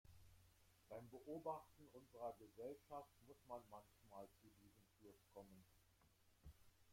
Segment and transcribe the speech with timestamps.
[0.89, 5.63] Beim Beobachten unserer Gesellschaft muss man manchmal zu diesem Schluss kommen.